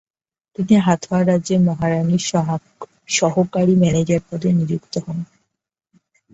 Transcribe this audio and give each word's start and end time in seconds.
তিনি 0.55 0.75
হাথওয়া 0.79 1.19
রাজের 1.21 1.59
মহারাণীর 1.67 2.23
সহকারী 3.17 3.73
ম্যানেজার 3.81 4.21
পদে 4.27 4.49
নিযুক্ত 4.59 4.93
হন। 5.05 5.17